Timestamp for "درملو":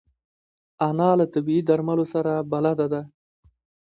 1.69-2.05